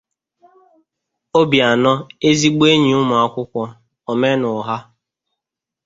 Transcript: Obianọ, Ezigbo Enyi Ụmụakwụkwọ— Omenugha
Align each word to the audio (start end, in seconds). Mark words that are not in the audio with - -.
Obianọ, 1.39 1.93
Ezigbo 2.27 2.63
Enyi 2.73 2.91
Ụmụakwụkwọ— 3.01 3.63
Omenugha 4.11 4.77